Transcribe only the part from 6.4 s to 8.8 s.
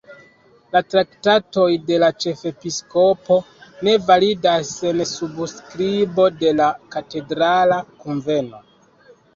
de la katedrala kunveno.